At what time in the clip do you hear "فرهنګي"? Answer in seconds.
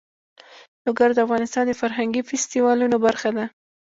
1.81-2.21